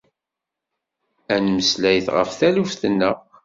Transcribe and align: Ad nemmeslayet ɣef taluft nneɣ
Ad 1.33 1.39
nemmeslayet 1.43 2.07
ɣef 2.15 2.31
taluft 2.39 2.81
nneɣ 2.93 3.15